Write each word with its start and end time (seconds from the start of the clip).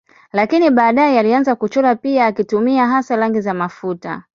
Lakini 0.33 0.69
baadaye 0.69 1.19
alianza 1.19 1.55
kuchora 1.55 1.95
pia 1.95 2.25
akitumia 2.25 2.87
hasa 2.87 3.15
rangi 3.15 3.41
za 3.41 3.53
mafuta. 3.53 4.23